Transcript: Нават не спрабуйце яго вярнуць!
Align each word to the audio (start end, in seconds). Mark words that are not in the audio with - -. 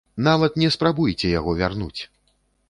Нават 0.27 0.55
не 0.61 0.69
спрабуйце 0.75 1.29
яго 1.39 1.55
вярнуць! 1.61 2.01